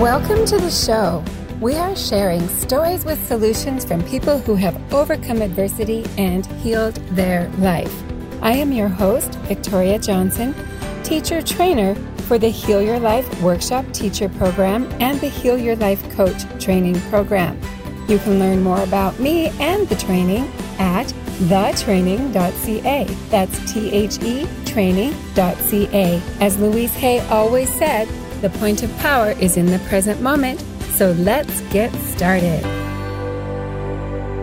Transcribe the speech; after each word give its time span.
Welcome 0.00 0.44
to 0.44 0.58
the 0.58 0.70
show. 0.70 1.24
We 1.58 1.74
are 1.76 1.96
sharing 1.96 2.46
stories 2.48 3.06
with 3.06 3.26
solutions 3.26 3.82
from 3.82 4.02
people 4.02 4.38
who 4.38 4.54
have 4.54 4.78
overcome 4.92 5.40
adversity 5.40 6.04
and 6.18 6.44
healed 6.44 6.96
their 7.16 7.48
life. 7.52 8.02
I 8.42 8.52
am 8.52 8.72
your 8.72 8.88
host, 8.88 9.36
Victoria 9.46 9.98
Johnson, 9.98 10.54
teacher 11.02 11.40
trainer 11.40 11.94
for 12.28 12.36
the 12.36 12.50
Heal 12.50 12.82
Your 12.82 13.00
Life 13.00 13.40
Workshop 13.40 13.86
Teacher 13.94 14.28
Program 14.28 14.86
and 15.00 15.18
the 15.18 15.30
Heal 15.30 15.56
Your 15.56 15.76
Life 15.76 16.14
Coach 16.14 16.42
Training 16.62 17.00
Program. 17.08 17.58
You 18.06 18.18
can 18.18 18.38
learn 18.38 18.62
more 18.62 18.82
about 18.82 19.18
me 19.18 19.48
and 19.60 19.88
the 19.88 19.96
training 19.96 20.46
at 20.78 21.06
thetraining.ca. 21.48 23.04
That's 23.30 23.72
T 23.72 23.90
H 23.92 24.22
E 24.22 24.46
training.ca. 24.66 26.22
As 26.40 26.58
Louise 26.58 26.94
Hay 26.96 27.20
always 27.28 27.72
said, 27.78 28.06
the 28.40 28.50
point 28.50 28.82
of 28.82 28.96
power 28.98 29.30
is 29.32 29.56
in 29.56 29.66
the 29.66 29.78
present 29.80 30.20
moment. 30.20 30.60
So 30.94 31.12
let's 31.12 31.60
get 31.72 31.92
started. 31.94 32.62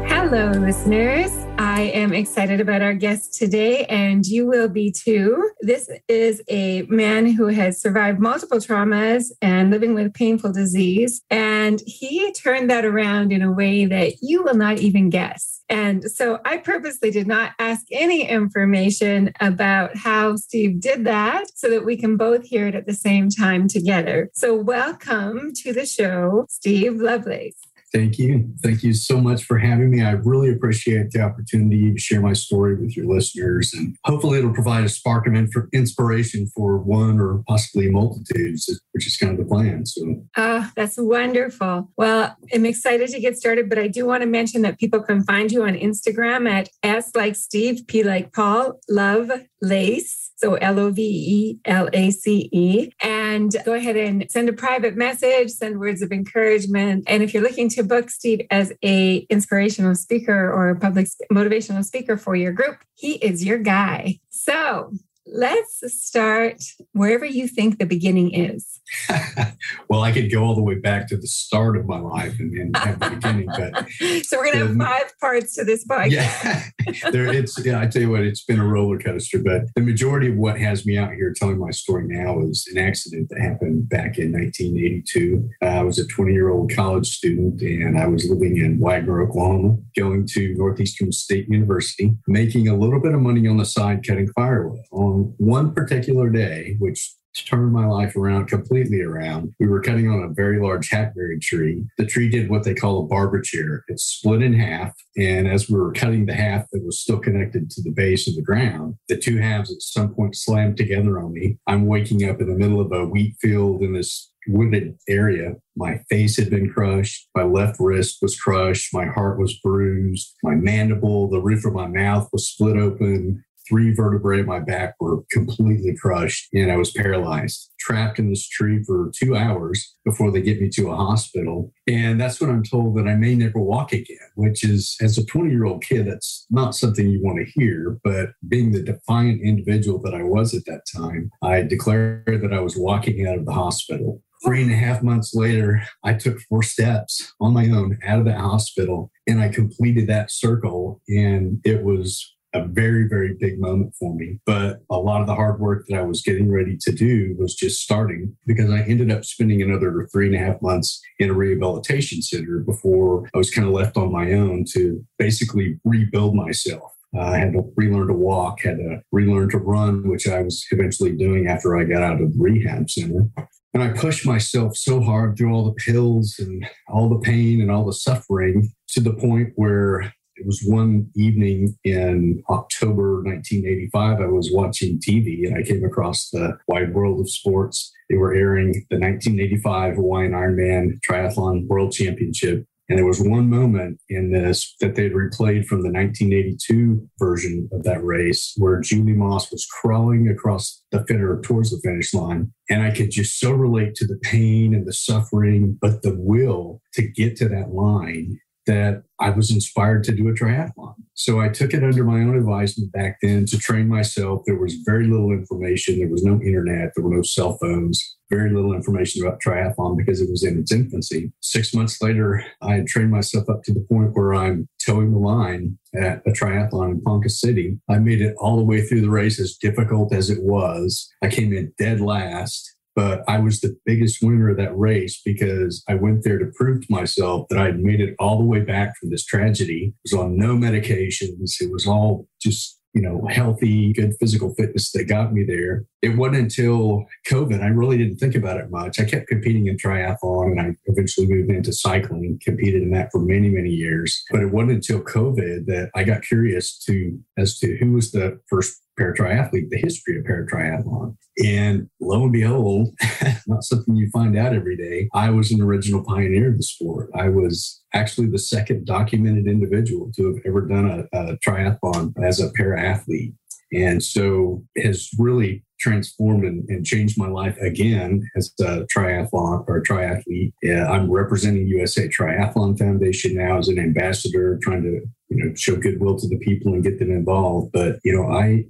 Hello, 0.08 0.52
listeners. 0.52 1.43
I 1.66 1.84
am 1.94 2.12
excited 2.12 2.60
about 2.60 2.82
our 2.82 2.94
guest 2.94 3.36
today, 3.36 3.86
and 3.86 4.26
you 4.26 4.46
will 4.46 4.68
be 4.68 4.92
too. 4.92 5.50
This 5.62 5.90
is 6.10 6.42
a 6.50 6.82
man 6.90 7.26
who 7.26 7.48
has 7.48 7.80
survived 7.80 8.20
multiple 8.20 8.58
traumas 8.58 9.32
and 9.42 9.72
living 9.72 9.94
with 9.94 10.14
painful 10.14 10.52
disease. 10.52 11.22
And 11.30 11.82
he 11.88 12.34
turned 12.34 12.70
that 12.70 12.84
around 12.84 13.32
in 13.32 13.42
a 13.42 13.50
way 13.50 13.86
that 13.86 14.16
you 14.22 14.44
will 14.44 14.56
not 14.56 14.80
even 14.80 15.10
guess. 15.10 15.64
And 15.70 16.04
so 16.12 16.42
I 16.44 16.58
purposely 16.58 17.12
did 17.12 17.28
not 17.28 17.54
ask 17.60 17.86
any 17.94 18.28
information 18.28 19.32
about 19.40 19.96
how 19.96 20.36
Steve 20.36 20.82
did 20.82 21.06
that 21.06 21.46
so 21.56 21.70
that 21.70 21.86
we 21.86 21.96
can 21.96 22.18
both 22.18 22.44
hear 22.44 22.68
it 22.68 22.76
at 22.76 22.88
the 22.88 22.94
same 22.94 23.30
time 23.30 23.70
together. 23.70 24.30
So, 24.34 24.54
welcome 24.54 25.54
to 25.64 25.72
the 25.72 25.86
show, 25.86 26.46
Steve 26.50 26.98
Lovelace. 26.98 27.56
Thank 27.94 28.18
you. 28.18 28.50
Thank 28.64 28.84
you 28.84 28.92
so 28.94 29.22
much 29.22 29.44
for 29.44 29.60
having 29.60 29.92
me. 29.92 30.02
I 30.02 30.12
really 30.12 30.52
appreciate 30.52 31.12
the 31.12 31.22
opportunity 31.22 31.94
to 31.94 32.00
share 32.00 32.22
my 32.22 32.34
story 32.34 32.76
with 32.76 32.98
your 32.98 33.06
listeners, 33.06 33.72
and 33.74 33.96
hopefully, 34.04 34.40
it'll 34.40 34.54
provide 34.54 34.84
a 34.84 34.90
spark 34.90 35.28
of 35.28 35.36
inspiration 35.74 36.48
for 36.56 36.80
one 36.80 37.20
or 37.20 37.44
possibly 37.48 37.92
multitudes, 37.92 38.68
which 38.94 39.06
is 39.06 39.16
kind 39.16 39.34
of 39.34 39.38
the 39.38 39.46
plan. 39.46 39.86
So, 39.86 40.24
oh, 40.38 40.72
that's 40.76 40.98
wonderful. 40.98 41.92
Well, 41.96 42.36
I'm 42.52 42.66
excited 42.66 43.10
to 43.10 43.20
get 43.20 43.38
started, 43.38 43.70
but 43.70 43.78
I 43.78 43.88
do 43.88 44.08
want 44.08 44.22
to 44.22 44.28
mention 44.28 44.64
that 44.64 44.80
people 44.80 45.04
can 45.04 45.24
find 45.24 45.52
you 45.52 45.64
on 45.64 45.76
Instagram 45.76 46.50
at 46.50 46.70
S 46.82 47.12
like 47.14 47.36
Steve, 47.36 47.86
P 47.88 48.04
like 48.04 48.34
Paul, 48.34 48.80
Love 48.90 49.32
Lace. 49.62 50.32
So 50.36 50.56
L 50.56 50.78
O 50.78 50.90
V 50.90 51.02
E 51.02 51.60
L 51.64 51.88
A 51.94 52.12
C 52.12 52.50
E. 52.52 52.90
And 53.02 53.56
go 53.66 53.76
ahead 53.76 53.96
and 53.96 54.30
send 54.30 54.50
a 54.50 54.54
private 54.54 54.98
message, 54.98 55.52
send 55.52 55.80
words 55.80 56.02
of 56.02 56.12
encouragement. 56.12 57.06
And 57.08 57.24
if 57.24 57.34
you're 57.34 57.44
looking 57.44 57.70
to 57.70 57.83
book 57.84 58.10
Steve 58.10 58.42
as 58.50 58.74
a 58.84 59.18
inspirational 59.30 59.96
speaker 59.96 60.52
or 60.52 60.76
public 60.76 61.08
motivational 61.32 61.84
speaker 61.84 62.18
for 62.18 62.36
your 62.36 62.52
group, 62.52 62.78
he 62.96 63.14
is 63.16 63.44
your 63.44 63.60
guy. 63.60 64.20
So 64.30 64.92
let's 65.26 65.82
start 66.04 66.62
wherever 66.92 67.26
you 67.26 67.48
think 67.48 67.80
the 67.80 67.86
beginning 67.86 68.34
is. 68.34 68.82
well, 69.90 70.02
I 70.02 70.12
could 70.12 70.32
go 70.32 70.44
all 70.44 70.56
the 70.56 70.62
way 70.62 70.76
back 70.76 71.08
to 71.08 71.18
the 71.18 71.28
start 71.28 71.78
of 71.78 71.86
my 71.86 72.00
life 72.00 72.40
and, 72.40 72.54
and 72.54 72.78
have 72.78 73.00
the 73.00 73.10
beginning, 73.12 73.48
but 73.48 73.90
so 74.26 74.38
we're 74.38 74.52
gonna 74.52 74.68
have 74.68 74.78
five 74.78 75.20
parts 75.20 75.56
to 75.56 75.64
this 75.64 75.86
podcast. 75.88 76.12
Yeah, 76.12 76.64
there 77.12 77.32
it's. 77.32 77.58
Yeah, 77.64 77.80
I 77.80 77.88
tell 77.88 78.02
you 78.02 78.10
what, 78.10 78.22
it's 78.22 78.44
been 78.44 78.60
a 78.60 78.68
roller 78.68 79.00
coaster, 79.00 79.40
but 79.40 79.64
the 79.76 79.82
majority 79.82 80.30
of 80.30 80.36
what 80.36 80.60
has 80.60 80.86
me 80.86 80.98
out 80.98 81.14
here 81.14 81.34
telling 81.36 81.58
my 81.58 81.72
story 81.72 82.06
now 82.08 82.40
is 82.42 82.68
an 82.74 82.78
accident 82.78 83.30
that 83.30 83.40
happened 83.40 83.90
back 83.90 84.18
in 84.18 84.32
1982. 84.32 85.50
Uh, 85.62 85.66
I 85.66 85.84
was 85.84 86.00
a 86.00 86.06
20 86.06 86.34
year 86.34 86.50
old 86.50 86.74
college 86.74 87.08
student, 87.08 87.62
and 87.62 87.98
I 87.98 88.08
was 88.08 88.30
living 88.30 88.58
in 88.58 88.80
Wagoner, 88.80 89.24
Oklahoma, 89.24 89.78
going 89.98 90.28
to 90.34 90.54
Northeastern 90.56 91.12
State 91.12 91.48
University, 91.48 92.12
making 92.28 92.68
a 92.68 92.76
little 92.76 93.00
bit 93.00 93.14
of 93.14 93.22
money 93.22 93.48
on 93.48 93.58
the 93.58 93.66
side 93.66 94.06
cutting 94.06 94.28
firewood. 94.36 94.82
On 94.92 95.13
one 95.38 95.74
particular 95.74 96.30
day, 96.30 96.76
which 96.80 97.16
turned 97.42 97.74
my 97.74 97.86
life 97.86 98.16
around 98.16 98.48
completely 98.48 99.02
around. 99.02 99.54
We 99.60 99.68
were 99.68 99.82
cutting 99.82 100.10
on 100.10 100.24
a 100.24 100.34
very 100.34 100.62
large 100.62 100.90
hackberry 100.90 101.40
tree. 101.40 101.84
The 101.98 102.06
tree 102.06 102.30
did 102.30 102.50
what 102.50 102.64
they 102.64 102.74
call 102.74 103.00
a 103.00 103.08
barber 103.08 103.42
chair. 103.42 103.84
It 103.88 104.00
split 104.00 104.42
in 104.42 104.54
half. 104.54 104.94
And 105.18 105.48
as 105.48 105.70
we 105.70 105.80
were 105.80 105.92
cutting 105.92 106.26
the 106.26 106.34
half 106.34 106.66
that 106.72 106.84
was 106.84 107.00
still 107.00 107.20
connected 107.20 107.70
to 107.72 107.82
the 107.82 107.92
base 107.92 108.28
of 108.28 108.36
the 108.36 108.44
ground, 108.44 108.96
the 109.10 109.18
two 109.18 109.38
halves 109.38 109.72
at 109.72 109.82
some 109.82 110.14
point 110.14 110.36
slammed 110.36 110.78
together 110.78 111.20
on 111.20 111.34
me. 111.34 111.58
I'm 111.68 111.88
waking 111.88 112.30
up 112.30 112.40
in 112.40 112.48
the 112.48 112.58
middle 112.58 112.80
of 112.80 112.92
a 112.92 113.06
wheat 113.06 113.36
field 113.42 113.82
in 113.82 113.94
this 113.94 114.32
wooded 114.48 114.98
area. 115.08 115.54
My 115.76 116.02
face 116.10 116.38
had 116.38 116.50
been 116.50 116.70
crushed. 116.70 117.30
My 117.34 117.44
left 117.44 117.78
wrist 117.80 118.20
was 118.22 118.40
crushed. 118.40 118.94
My 118.94 119.06
heart 119.06 119.40
was 119.40 119.58
bruised. 119.64 120.36
My 120.44 120.56
mandible, 120.56 121.30
the 121.30 121.42
roof 121.42 121.66
of 121.66 121.74
my 121.74 121.88
mouth 121.88 122.28
was 122.34 122.50
split 122.50 122.78
open 122.78 123.44
three 123.68 123.94
vertebrae 123.94 124.40
in 124.40 124.46
my 124.46 124.60
back 124.60 124.96
were 125.00 125.24
completely 125.32 125.96
crushed 125.96 126.48
and 126.54 126.72
I 126.72 126.78
was 126.78 126.92
paralyzed, 126.92 127.72
trapped 127.80 128.20
in 128.20 128.30
this 128.30 128.48
tree 128.48 128.84
for 128.84 129.12
two 129.16 129.36
hours 129.36 129.96
before 130.06 130.32
they 130.32 130.42
get 130.42 130.62
me 130.62 130.70
to 130.70 130.92
a 130.92 130.96
hospital. 130.96 131.72
And 131.88 132.20
that's 132.20 132.40
when 132.40 132.50
I'm 132.50 132.64
told 132.64 132.98
that 132.98 133.08
I 133.08 133.16
may 133.16 133.36
never 133.36 133.60
walk 133.60 133.92
again, 133.94 134.18
which 134.36 134.64
is, 134.64 134.96
as 135.02 135.18
a 135.18 135.26
20 135.26 135.50
year 135.50 135.66
old 135.66 135.84
kid, 135.84 136.08
that's 136.08 136.46
not 136.50 136.76
something 136.76 137.10
you 137.10 137.22
want 137.22 137.40
to 137.40 137.60
hear. 137.60 138.00
But 138.04 138.30
being 138.48 138.72
the 138.72 138.84
defiant 138.84 139.42
individual 139.42 140.02
that 140.04 140.14
I 140.14 140.24
was 140.24 140.54
at 140.54 140.66
that 140.66 140.82
time, 140.96 141.32
I 141.42 141.62
declared 141.62 142.42
that 142.42 142.54
I 142.54 142.60
was 142.60 142.78
walking 142.78 143.28
out 143.28 143.38
of 143.38 143.46
the 143.46 143.54
hospital. 143.54 144.22
Three 144.44 144.62
and 144.62 144.72
a 144.72 144.76
half 144.76 145.02
months 145.02 145.34
later, 145.34 145.84
I 146.04 146.16
took 146.16 146.38
four 146.42 146.64
steps 146.64 147.34
on 147.40 147.54
my 147.54 147.70
own 147.70 147.98
out 148.06 148.20
of 148.20 148.26
that 148.26 148.42
hospital 148.42 149.10
and 149.26 149.40
I 149.40 149.48
completed 149.48 150.08
that 150.08 150.32
circle. 150.32 151.02
And 151.08 151.62
it 151.64 151.86
was 151.86 152.33
a 152.54 152.66
very, 152.66 153.08
very 153.08 153.36
big 153.40 153.60
moment 153.60 153.94
for 154.00 154.14
me. 154.16 154.40
But 154.46 154.82
a 154.90 154.98
lot 154.98 155.22
of 155.22 155.28
the 155.28 155.36
hard 155.36 155.60
work 155.60 155.86
that 155.88 156.00
I 156.00 156.04
was 156.04 156.22
getting 156.22 156.52
ready 156.52 156.78
to 156.82 156.92
do 156.92 157.36
was 157.40 157.56
just 157.56 157.82
starting 157.82 158.36
because 158.46 158.70
I 158.70 158.82
ended 158.82 159.12
up 159.12 159.26
spending 159.26 159.62
another 159.62 160.08
three 160.12 160.28
and 160.28 160.36
a 160.36 160.40
half 160.40 160.62
months 160.62 161.02
in 161.20 161.30
a 161.30 161.34
rehabilitation 161.34 162.22
center 162.22 162.60
before 162.60 163.30
I 163.34 163.38
was 163.38 163.52
kind 163.52 163.68
of 163.68 163.74
left 163.74 163.98
on 163.98 164.12
my 164.12 164.34
own 164.34 164.66
to 164.74 165.04
basically 165.18 165.80
rebuild 165.84 166.36
myself. 166.36 166.92
Uh, 167.16 167.22
I 167.22 167.38
had 167.38 167.54
to 167.54 167.72
relearn 167.76 168.08
to 168.08 168.14
walk, 168.14 168.62
had 168.62 168.78
to 168.78 169.02
relearn 169.12 169.50
to 169.50 169.60
run, 169.60 170.08
which 170.10 170.28
I 170.28 170.42
was 170.42 170.66
eventually 170.72 171.12
doing 171.12 171.48
after 171.48 171.78
I 171.78 171.84
got 171.84 172.02
out 172.02 172.22
of 172.22 172.34
rehab 172.38 172.90
center. 172.90 173.28
And 173.74 173.82
I 173.82 173.90
pushed 173.90 174.26
myself 174.26 174.78
so 174.78 175.02
hard 175.02 175.36
through 175.36 175.54
all 175.54 175.66
the 175.66 175.74
pills 175.74 176.36
and 176.38 176.68
all 176.88 177.10
the 177.10 177.20
pain 177.20 177.62
and 177.62 177.72
all 177.72 177.86
the 177.86 177.94
suffering 177.94 178.72
to 178.90 179.02
the 179.02 179.14
point 179.14 179.54
where 179.56 180.14
it 180.36 180.46
was 180.46 180.64
one 180.66 181.10
evening 181.16 181.78
in 181.84 182.44
October 182.50 183.24
1985. 183.24 184.20
I 184.20 184.26
was 184.26 184.52
watching 184.54 185.00
TV 185.00 185.48
and 185.48 185.58
I 185.58 185.64
came 185.64 185.84
across 185.84 186.30
the 186.30 186.58
Wide 186.68 186.94
World 186.94 187.20
of 187.20 187.30
Sports. 187.30 187.92
They 188.10 188.18
were 188.18 188.34
airing 188.34 188.74
the 188.90 189.00
1985 189.00 189.96
Hawaiian 189.96 190.32
Ironman 190.32 191.00
Triathlon 191.08 191.68
World 191.68 191.92
Championship. 191.92 192.66
And 192.90 193.00
there 193.00 193.06
was 193.06 193.22
one 193.22 193.50
moment 193.50 194.00
in 194.10 194.34
this 194.34 194.76
that 194.82 194.96
they'd 194.96 195.14
replayed 195.14 195.66
from 195.66 195.84
the 195.84 195.92
1982 195.92 197.08
version 197.18 197.70
of 197.72 197.84
that 197.84 198.04
race 198.04 198.54
where 198.58 198.82
Julie 198.82 199.14
Moss 199.14 199.50
was 199.52 199.66
crawling 199.66 200.28
across 200.28 200.84
the 200.92 201.04
finish 201.06 201.48
towards 201.48 201.72
the 201.72 201.80
finish 201.82 202.14
line. 202.14 202.52
And 202.70 202.84
I 202.84 202.92
could 202.92 203.10
just 203.10 203.40
so 203.40 203.52
relate 203.52 203.96
to 203.96 204.06
the 204.06 204.20
pain 204.22 204.76
and 204.76 204.86
the 204.86 204.94
suffering, 204.94 205.78
but 205.80 206.02
the 206.02 206.16
will 206.18 206.82
to 206.96 207.08
get 207.08 207.38
to 207.38 207.48
that 207.50 207.70
line 207.70 208.40
that 208.66 209.04
I 209.20 209.30
was 209.30 209.52
inspired 209.52 210.04
to 210.06 210.12
do 210.12 210.28
a 210.28 210.34
triathlon. 210.34 210.96
So 211.16 211.40
I 211.40 211.50
took 211.50 211.74
it 211.74 211.84
under 211.84 212.04
my 212.04 212.22
own 212.22 212.36
advisement 212.36 212.92
back 212.92 213.18
then 213.22 213.46
to 213.46 213.58
train 213.58 213.88
myself. 213.88 214.42
There 214.46 214.58
was 214.58 214.76
very 214.86 215.08
little 215.08 215.32
information. 215.32 216.00
There 216.00 216.10
was 216.10 216.24
no 216.24 216.42
internet. 216.42 216.92
There 216.96 217.04
were 217.04 217.16
no 217.16 217.22
cell 217.22 217.58
phones. 217.62 218.18
Very 218.30 218.52
little 218.52 218.74
information 218.74 219.24
about 219.24 219.40
triathlon 219.40 219.96
because 219.96 220.22
it 220.22 220.30
was 220.30 220.44
in 220.44 220.58
its 220.58 220.72
infancy. 220.72 221.32
Six 221.42 221.74
months 221.74 222.02
later, 222.02 222.44
I 222.62 222.76
had 222.76 222.88
trained 222.88 223.12
myself 223.12 223.48
up 223.50 223.64
to 223.64 223.74
the 223.74 223.86
point 223.90 224.12
where 224.14 224.34
I'm 224.34 224.68
toeing 224.84 225.12
the 225.12 225.20
line 225.20 225.78
at 225.94 226.24
a 226.26 226.32
triathlon 226.32 226.92
in 226.92 227.02
Ponca 227.02 227.30
City. 227.30 227.80
I 227.90 228.00
made 228.00 228.22
it 228.22 228.36
all 228.40 228.58
the 228.58 228.64
way 228.64 228.82
through 228.82 229.02
the 229.02 229.12
race 229.12 229.40
as 229.40 229.56
difficult 229.56 230.14
as 230.14 230.30
it 230.30 230.42
was. 230.42 231.10
I 231.22 231.28
came 231.28 231.54
in 231.54 231.74
dead 231.78 232.02
last 232.02 232.76
but 232.96 233.24
I 233.28 233.40
was 233.40 233.60
the 233.60 233.76
biggest 233.86 234.22
winner 234.22 234.50
of 234.50 234.58
that 234.58 234.78
race 234.78 235.22
because 235.24 235.84
I 235.88 235.96
went 235.96 236.24
there 236.24 236.38
to 236.38 236.52
prove 236.56 236.82
to 236.82 236.92
myself 236.92 237.48
that 237.50 237.60
I 237.60 237.66
had 237.66 237.80
made 237.80 238.00
it 238.00 238.16
all 238.20 238.38
the 238.38 238.46
way 238.46 238.60
back 238.60 238.98
from 238.98 239.10
this 239.10 239.26
tragedy. 239.26 239.94
It 240.06 240.12
was 240.12 240.20
on 240.20 240.38
no 240.38 240.56
medications. 240.56 241.62
It 241.62 241.72
was 241.72 241.88
all 241.88 242.28
just 242.42 242.80
you 242.94 243.02
know, 243.02 243.26
healthy, 243.30 243.92
good 243.94 244.14
physical 244.20 244.54
fitness 244.54 244.92
that 244.92 245.06
got 245.06 245.34
me 245.34 245.44
there. 245.44 245.86
It 246.04 246.16
wasn't 246.16 246.44
until 246.44 247.06
COVID, 247.28 247.62
I 247.62 247.68
really 247.68 247.98
didn't 247.98 248.18
think 248.18 248.36
about 248.36 248.58
it 248.58 248.70
much. 248.70 249.00
I 249.00 249.06
kept 249.06 249.28
competing 249.28 249.66
in 249.66 249.78
triathlon 249.78 250.52
and 250.52 250.62
I 250.62 250.76
eventually 250.86 251.28
moved 251.28 251.50
into 251.50 251.74
cycling, 251.74 252.40
competed 252.44 252.84
in 252.84 252.92
that 252.92 253.10
for 253.12 253.20
many, 253.20 253.50
many 253.50 253.72
years. 253.72 254.24
But 254.30 254.42
it 254.42 254.52
wasn't 254.52 254.74
until 254.74 255.02
COVID 255.02 255.66
that 255.66 255.90
I 255.96 256.04
got 256.04 256.22
curious 256.22 256.78
to 256.86 257.18
as 257.38 257.58
to 257.60 257.76
who 257.78 257.94
was 257.94 258.12
the 258.12 258.40
first 258.48 258.80
paratriathlete, 259.00 259.70
the 259.70 259.78
history 259.78 260.18
of 260.18 260.26
paratriathlon. 260.26 261.16
And 261.44 261.90
lo 262.00 262.24
and 262.24 262.32
behold, 262.32 262.90
not 263.48 263.64
something 263.64 263.96
you 263.96 264.10
find 264.12 264.38
out 264.38 264.54
every 264.54 264.78
day, 264.78 265.10
I 265.14 265.30
was 265.30 265.52
an 265.52 265.62
original 265.62 266.04
pioneer 266.04 266.52
of 266.52 266.58
the 266.58 266.64
sport. 266.64 267.10
I 267.16 267.30
was 267.30 267.82
actually 267.94 268.28
the 268.28 268.40
second 268.40 268.86
documented 268.86 269.48
individual 269.48 270.12
to 270.16 270.28
have 270.28 270.44
ever 270.46 270.62
done 270.62 271.08
a, 271.14 271.18
a 271.18 271.38
triathlon 271.38 272.14
as 272.24 272.40
a 272.40 272.52
para 272.52 272.82
athlete. 272.82 273.34
And 273.74 274.04
so 274.04 274.64
has 274.78 275.10
really 275.18 275.64
transformed 275.80 276.46
and, 276.46 276.64
and, 276.70 276.86
changed 276.86 277.18
my 277.18 277.28
life 277.28 277.58
again 277.58 278.30
as 278.38 278.54
a 278.62 278.86
triathlon 278.96 279.66
or 279.68 279.84
triathlete. 279.84 280.54
Yeah, 280.62 280.88
I'm 280.90 281.12
representing 281.12 281.68
USA 281.68 282.08
Triathlon 282.08 282.78
Foundation 282.78 283.36
now 283.36 283.58
as 283.58 283.68
an 283.68 283.80
ambassador, 283.80 284.60
trying 284.62 284.84
to 284.84 285.02
you 285.30 285.44
know 285.44 285.54
show 285.56 285.76
goodwill 285.76 286.18
to 286.20 286.28
the 286.28 286.38
people 286.38 286.74
and 286.74 286.84
get 286.84 287.00
them 287.00 287.12
involved. 287.12 287.72
But 287.74 287.98
you 288.04 288.16
know, 288.16 288.32
I 288.32 288.66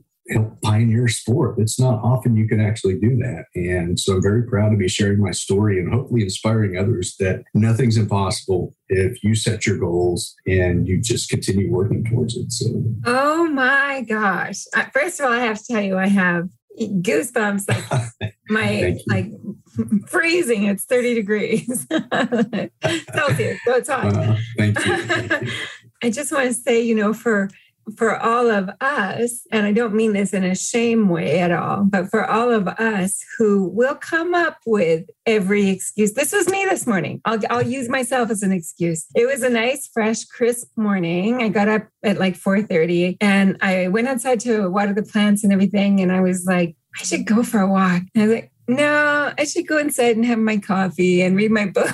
pioneer 0.62 1.07
sport. 1.07 1.56
It's 1.59 1.80
not 1.80 2.03
often 2.03 2.35
you 2.35 2.47
can 2.47 2.59
actually 2.59 3.00
do 3.00 3.15
that. 3.18 3.45
And 3.56 4.00
so 4.00 4.15
I'm 4.15 4.21
very 4.21 4.44
proud 4.44 4.69
to 4.69 4.77
be 4.77 4.88
sharing 4.88 5.21
my 5.21 5.31
story 5.31 5.80
and 5.80 5.94
hopefully 5.94 6.24
inspiring 6.24 6.77
others 6.77 7.15
that 7.19 7.44
nothing's 7.53 7.97
impossible 7.97 8.75
if 8.89 9.24
you 9.24 9.35
set 9.35 9.65
your 9.65 9.77
goals 9.77 10.35
and 10.45 10.88
you 10.88 11.01
just 11.01 11.30
continue 11.30 11.71
working 11.71 12.06
towards 12.06 12.35
it. 12.35 12.51
So, 12.51 12.83
oh 13.06 13.47
my 13.47 14.01
gosh. 14.07 14.63
First 14.94 15.19
of 15.19 15.27
all, 15.27 15.33
I 15.33 15.39
have 15.39 15.57
to 15.59 15.74
tell 15.74 15.81
you, 15.81 15.97
I 15.97 16.07
have 16.07 16.50
goosebumps 16.79 17.69
like 17.69 18.36
my 18.50 18.97
like 19.07 19.31
freezing 20.07 20.65
it's 20.65 20.86
30 20.86 21.13
degrees 21.13 21.88
celsius 23.13 23.59
so 23.65 23.75
it's 23.75 23.89
hot 23.89 24.06
uh, 24.06 24.36
thank 24.57 24.86
you, 24.86 24.97
thank 25.06 25.41
you. 25.44 25.51
i 26.01 26.09
just 26.09 26.31
want 26.31 26.47
to 26.47 26.53
say 26.53 26.81
you 26.81 26.95
know 26.95 27.13
for 27.13 27.50
for 27.97 28.18
all 28.18 28.50
of 28.50 28.69
us, 28.81 29.45
and 29.51 29.65
I 29.65 29.71
don't 29.71 29.94
mean 29.94 30.13
this 30.13 30.33
in 30.33 30.44
a 30.44 30.56
shame 30.56 31.09
way 31.09 31.39
at 31.39 31.51
all, 31.51 31.83
but 31.83 32.09
for 32.09 32.25
all 32.25 32.51
of 32.51 32.68
us 32.68 33.24
who 33.38 33.69
will 33.69 33.95
come 33.95 34.33
up 34.33 34.57
with 34.65 35.06
every 35.25 35.69
excuse. 35.69 36.13
This 36.13 36.31
was 36.31 36.50
me 36.50 36.65
this 36.69 36.88
morning. 36.88 37.21
I'll, 37.25 37.39
I'll 37.50 37.65
use 37.65 37.89
myself 37.89 38.30
as 38.30 38.44
an 38.44 38.51
excuse. 38.51 39.06
It 39.15 39.25
was 39.25 39.44
a 39.44 39.50
nice, 39.50 39.89
fresh, 39.94 40.25
crisp 40.25 40.69
morning. 40.75 41.41
I 41.41 41.50
got 41.50 41.68
up 41.68 41.88
at 42.03 42.19
like 42.19 42.35
4:30 42.35 43.18
and 43.21 43.57
I 43.62 43.88
went 43.88 44.07
outside 44.07 44.39
to 44.41 44.69
water 44.69 44.94
the 44.94 45.03
plants 45.03 45.44
and 45.44 45.51
everything. 45.51 46.00
And 46.01 46.12
I 46.12 46.21
was 46.21 46.45
like, 46.45 46.75
I 47.00 47.03
should 47.03 47.25
go 47.25 47.44
for 47.44 47.59
a 47.59 47.68
walk. 47.68 48.03
And 48.13 48.24
I 48.24 48.27
was 48.27 48.36
like, 48.36 48.51
no, 48.68 49.33
I 49.38 49.44
should 49.44 49.68
go 49.68 49.77
inside 49.77 50.15
and 50.15 50.25
have 50.25 50.39
my 50.39 50.57
coffee 50.57 51.21
and 51.21 51.36
read 51.36 51.51
my 51.51 51.65
book. 51.65 51.94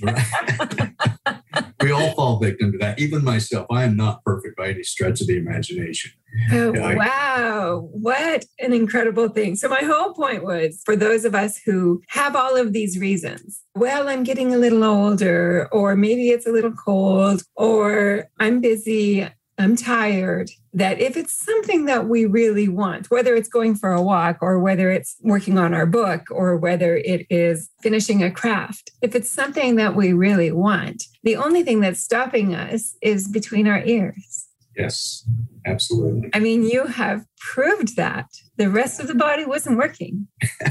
we 1.82 1.90
all 1.90 2.12
fall 2.14 2.38
victim 2.38 2.72
to 2.72 2.78
that. 2.78 2.98
Even 2.98 3.24
myself, 3.24 3.66
I 3.70 3.84
am 3.84 3.96
not 3.96 4.24
perfect 4.24 4.56
by 4.56 4.68
any 4.68 4.82
stretch 4.82 5.20
of 5.20 5.26
the 5.26 5.36
imagination. 5.36 6.12
Oh, 6.50 6.72
wow. 6.72 7.88
What 7.92 8.44
an 8.58 8.72
incredible 8.72 9.28
thing. 9.28 9.54
So, 9.56 9.68
my 9.68 9.82
whole 9.82 10.14
point 10.14 10.44
was 10.44 10.80
for 10.84 10.96
those 10.96 11.24
of 11.24 11.34
us 11.34 11.58
who 11.58 12.02
have 12.08 12.34
all 12.34 12.56
of 12.56 12.72
these 12.72 12.98
reasons 12.98 13.64
well, 13.76 14.08
I'm 14.08 14.22
getting 14.22 14.54
a 14.54 14.58
little 14.58 14.84
older, 14.84 15.68
or 15.72 15.96
maybe 15.96 16.28
it's 16.28 16.46
a 16.46 16.52
little 16.52 16.72
cold, 16.72 17.42
or 17.56 18.30
I'm 18.38 18.60
busy, 18.60 19.28
I'm 19.58 19.76
tired, 19.76 20.50
that 20.72 21.00
if 21.00 21.16
it's 21.16 21.32
something 21.32 21.84
that 21.84 22.08
we 22.08 22.26
really 22.26 22.68
want, 22.68 23.10
whether 23.10 23.34
it's 23.34 23.48
going 23.48 23.76
for 23.76 23.92
a 23.92 24.02
walk 24.02 24.38
or 24.40 24.58
whether 24.58 24.90
it's 24.90 25.16
working 25.20 25.58
on 25.58 25.72
our 25.72 25.86
book 25.86 26.22
or 26.30 26.56
whether 26.56 26.96
it 26.96 27.26
is 27.30 27.70
finishing 27.80 28.22
a 28.22 28.30
craft, 28.30 28.90
if 29.00 29.14
it's 29.14 29.30
something 29.30 29.76
that 29.76 29.94
we 29.94 30.12
really 30.12 30.50
want, 30.50 31.04
the 31.22 31.36
only 31.36 31.62
thing 31.62 31.80
that's 31.80 32.00
stopping 32.00 32.54
us 32.54 32.96
is 33.00 33.28
between 33.28 33.68
our 33.68 33.84
ears. 33.84 34.43
Yes, 34.76 35.28
absolutely. 35.66 36.30
I 36.34 36.40
mean, 36.40 36.64
you 36.64 36.86
have 36.86 37.24
proved 37.38 37.96
that 37.96 38.26
the 38.56 38.70
rest 38.70 39.00
of 39.00 39.08
the 39.08 39.14
body 39.14 39.44
wasn't 39.44 39.76
working. 39.76 40.26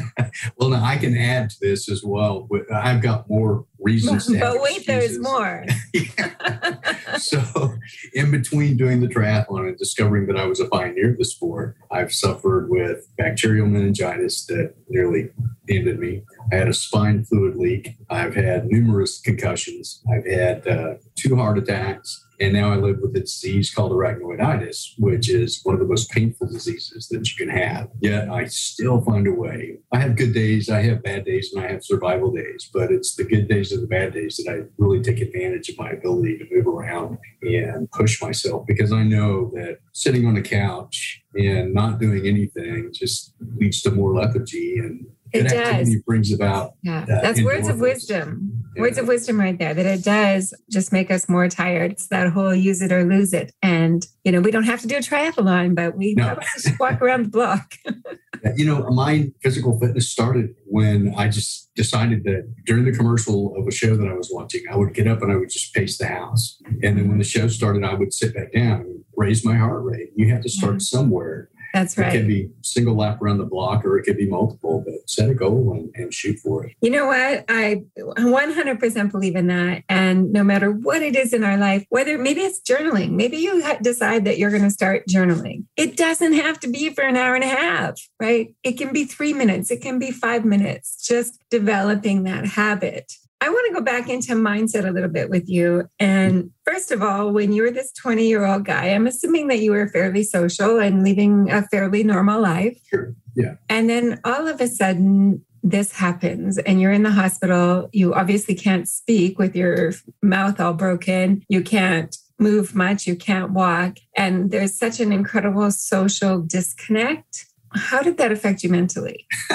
well, 0.57 0.69
now 0.69 0.83
I 0.83 0.97
can 0.97 1.17
add 1.17 1.49
to 1.51 1.55
this 1.61 1.89
as 1.89 2.03
well. 2.03 2.47
I've 2.73 3.01
got 3.01 3.29
more 3.29 3.65
reasons. 3.79 4.33
but 4.39 4.61
wait, 4.61 4.85
there's 4.87 5.19
more. 5.19 5.65
so, 7.17 7.73
in 8.13 8.31
between 8.31 8.77
doing 8.77 9.01
the 9.01 9.07
triathlon 9.07 9.67
and 9.67 9.77
discovering 9.77 10.27
that 10.27 10.37
I 10.37 10.45
was 10.45 10.59
a 10.59 10.67
pioneer 10.67 11.11
of 11.11 11.17
the 11.17 11.25
sport, 11.25 11.75
I've 11.91 12.13
suffered 12.13 12.69
with 12.69 13.07
bacterial 13.17 13.67
meningitis 13.67 14.45
that 14.47 14.75
nearly 14.89 15.29
ended 15.69 15.99
me. 15.99 16.23
I 16.51 16.55
had 16.55 16.67
a 16.67 16.73
spine 16.73 17.23
fluid 17.25 17.55
leak. 17.55 17.95
I've 18.09 18.35
had 18.35 18.67
numerous 18.67 19.21
concussions. 19.21 20.01
I've 20.13 20.25
had 20.25 20.67
uh, 20.67 20.95
two 21.15 21.35
heart 21.35 21.57
attacks. 21.57 22.25
And 22.39 22.53
now 22.53 22.71
I 22.71 22.77
live 22.77 22.97
with 23.01 23.15
a 23.15 23.21
disease 23.21 23.73
called 23.73 23.91
arachnoiditis, 23.91 24.93
which 24.97 25.29
is 25.29 25.61
one 25.63 25.75
of 25.75 25.79
the 25.79 25.87
most 25.87 26.09
painful 26.11 26.47
diseases 26.47 27.07
that 27.09 27.29
you 27.29 27.45
can 27.45 27.55
have. 27.55 27.89
Yet 27.99 28.29
I 28.29 28.45
still 28.45 29.01
find 29.01 29.27
a 29.27 29.31
way. 29.31 29.79
I 29.91 29.99
have 29.99 30.15
good 30.15 30.33
days, 30.33 30.69
I 30.69 30.81
have 30.81 31.03
bad 31.03 31.25
days, 31.25 31.51
and 31.53 31.63
I 31.63 31.71
have 31.71 31.83
survival 31.83 32.31
days. 32.31 32.69
But 32.73 32.91
it's 32.91 33.15
the 33.15 33.23
good 33.23 33.47
days 33.47 33.71
and 33.71 33.83
the 33.83 33.87
bad 33.87 34.13
days 34.13 34.37
that 34.37 34.51
I 34.51 34.63
really 34.77 35.01
take 35.01 35.21
advantage 35.21 35.69
of 35.69 35.77
my 35.77 35.91
ability 35.91 36.39
to 36.39 36.45
move 36.51 36.67
around 36.67 37.17
and 37.41 37.89
push 37.91 38.21
myself 38.21 38.65
because 38.67 38.91
I 38.91 39.03
know 39.03 39.51
that 39.53 39.77
sitting 39.93 40.25
on 40.25 40.37
a 40.37 40.41
couch 40.41 41.21
and 41.35 41.73
not 41.73 41.99
doing 41.99 42.25
anything 42.25 42.91
just 42.93 43.33
leads 43.57 43.81
to 43.83 43.91
more 43.91 44.13
lethargy 44.13 44.77
and 44.77 45.05
it 45.33 45.49
does. 45.49 45.95
brings 46.05 46.31
about. 46.31 46.73
Yeah, 46.83 47.03
uh, 47.03 47.21
that's 47.21 47.41
words 47.41 47.67
of 47.67 47.79
wisdom. 47.79 48.63
Yeah. 48.75 48.81
Words 48.81 48.97
of 48.97 49.07
wisdom 49.07 49.39
right 49.39 49.57
there. 49.57 49.73
That 49.73 49.85
it 49.85 50.03
does 50.03 50.53
just 50.69 50.91
make 50.91 51.11
us 51.11 51.27
more 51.27 51.47
tired. 51.49 51.91
It's 51.91 52.07
that 52.07 52.31
whole 52.31 52.53
use 52.53 52.81
it 52.81 52.91
or 52.91 53.03
lose 53.03 53.33
it. 53.33 53.53
And 53.61 54.05
you 54.23 54.31
know, 54.31 54.41
we 54.41 54.51
don't 54.51 54.63
have 54.63 54.81
to 54.81 54.87
do 54.87 54.95
a 54.95 54.99
triathlon, 54.99 55.75
but 55.75 55.97
we 55.97 56.13
no. 56.15 56.37
just 56.55 56.79
walk 56.79 57.01
around 57.01 57.25
the 57.25 57.29
block. 57.29 57.75
you 58.55 58.65
know, 58.65 58.83
my 58.89 59.31
physical 59.41 59.79
fitness 59.79 60.09
started 60.09 60.53
when 60.65 61.13
I 61.17 61.29
just 61.29 61.73
decided 61.75 62.23
that 62.25 62.53
during 62.65 62.85
the 62.85 62.91
commercial 62.91 63.55
of 63.57 63.67
a 63.67 63.71
show 63.71 63.95
that 63.95 64.07
I 64.07 64.13
was 64.13 64.29
watching, 64.31 64.63
I 64.71 64.75
would 64.75 64.93
get 64.93 65.07
up 65.07 65.21
and 65.21 65.31
I 65.31 65.35
would 65.35 65.49
just 65.49 65.73
pace 65.73 65.97
the 65.97 66.07
house. 66.07 66.61
And 66.83 66.97
then 66.97 67.07
when 67.07 67.17
the 67.17 67.23
show 67.23 67.47
started, 67.47 67.83
I 67.83 67.93
would 67.93 68.13
sit 68.13 68.35
back 68.35 68.53
down 68.53 68.81
and 68.81 69.03
raise 69.15 69.45
my 69.45 69.55
heart 69.55 69.83
rate. 69.83 70.09
You 70.15 70.31
have 70.31 70.43
to 70.43 70.49
start 70.49 70.81
somewhere. 70.81 71.49
That's 71.73 71.97
right. 71.97 72.13
It 72.13 72.19
could 72.19 72.27
be 72.27 72.49
single 72.61 72.95
lap 72.95 73.19
around 73.21 73.39
the 73.39 73.45
block 73.45 73.83
or 73.83 73.97
it 73.97 74.03
could 74.03 74.17
be 74.17 74.29
multiple, 74.29 74.83
but 74.85 75.09
set 75.09 75.29
a 75.29 75.33
goal 75.33 75.73
and, 75.73 75.89
and 75.95 76.13
shoot 76.13 76.37
for 76.37 76.65
it. 76.65 76.75
You 76.81 76.91
know 76.91 77.07
what? 77.07 77.45
I 77.49 77.83
100% 77.97 79.11
believe 79.11 79.35
in 79.35 79.47
that. 79.47 79.83
And 79.89 80.31
no 80.31 80.43
matter 80.43 80.71
what 80.71 81.01
it 81.01 81.15
is 81.15 81.33
in 81.33 81.43
our 81.43 81.57
life, 81.57 81.85
whether 81.89 82.19
maybe 82.19 82.41
it's 82.41 82.61
journaling, 82.61 83.11
maybe 83.11 83.37
you 83.37 83.63
decide 83.81 84.25
that 84.25 84.37
you're 84.37 84.51
going 84.51 84.63
to 84.63 84.69
start 84.69 85.05
journaling. 85.09 85.65
It 85.75 85.97
doesn't 85.97 86.33
have 86.33 86.59
to 86.59 86.67
be 86.67 86.89
for 86.89 87.03
an 87.03 87.17
hour 87.17 87.33
and 87.33 87.43
a 87.43 87.47
half, 87.47 87.99
right? 88.19 88.53
It 88.63 88.73
can 88.73 88.93
be 88.93 89.05
three 89.05 89.33
minutes, 89.33 89.71
it 89.71 89.81
can 89.81 89.97
be 89.97 90.11
five 90.11 90.45
minutes, 90.45 91.03
just 91.05 91.39
developing 91.49 92.23
that 92.23 92.45
habit. 92.45 93.13
I 93.43 93.49
want 93.49 93.67
to 93.67 93.73
go 93.73 93.83
back 93.83 94.07
into 94.07 94.35
mindset 94.35 94.87
a 94.87 94.91
little 94.91 95.09
bit 95.09 95.29
with 95.29 95.49
you. 95.49 95.89
And 95.99 96.51
first 96.65 96.91
of 96.91 97.03
all, 97.03 97.33
when 97.33 97.51
you 97.51 97.63
were 97.63 97.71
this 97.71 97.91
20 97.91 98.25
year 98.25 98.45
old 98.45 98.63
guy, 98.63 98.85
I'm 98.85 99.05
assuming 99.05 99.49
that 99.49 99.59
you 99.59 99.71
were 99.71 99.89
fairly 99.89 100.23
social 100.23 100.79
and 100.79 101.03
living 101.03 101.51
a 101.51 101.67
fairly 101.67 102.05
normal 102.05 102.39
life. 102.39 102.79
Sure. 102.89 103.13
Yeah. 103.35 103.55
And 103.67 103.89
then 103.89 104.21
all 104.23 104.47
of 104.47 104.61
a 104.61 104.67
sudden, 104.67 105.43
this 105.61 105.91
happens 105.91 106.57
and 106.57 106.79
you're 106.79 106.93
in 106.93 107.03
the 107.03 107.11
hospital. 107.11 107.89
You 107.91 108.13
obviously 108.13 108.55
can't 108.55 108.87
speak 108.87 109.37
with 109.37 109.57
your 109.57 109.91
mouth 110.21 110.61
all 110.61 110.73
broken. 110.73 111.43
You 111.49 111.63
can't 111.63 112.15
move 112.39 112.73
much. 112.73 113.07
You 113.07 113.17
can't 113.17 113.51
walk. 113.51 113.97
And 114.15 114.51
there's 114.51 114.77
such 114.77 115.01
an 115.01 115.11
incredible 115.11 115.69
social 115.71 116.39
disconnect. 116.39 117.45
How 117.75 118.01
did 118.01 118.17
that 118.19 118.31
affect 118.31 118.63
you 118.63 118.69
mentally? 118.69 119.27